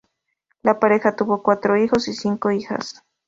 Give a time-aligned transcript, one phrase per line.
[0.63, 3.03] La pareja tuvo cuatro hijos y cinco hijas.